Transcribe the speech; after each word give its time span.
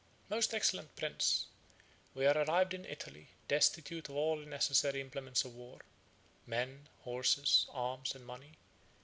"Most 0.29 0.55
excellent 0.55 0.95
prince, 0.95 1.45
we 2.15 2.25
are 2.25 2.35
arrived 2.35 2.73
in 2.73 2.87
Italy, 2.87 3.27
destitute 3.47 4.09
of 4.09 4.15
all 4.15 4.39
the 4.39 4.47
necessary 4.47 4.99
implements 4.99 5.45
of 5.45 5.53
war, 5.53 5.77
men, 6.47 6.89
horses, 7.03 7.67
arms, 7.71 8.15
and 8.15 8.25
money. 8.25 8.57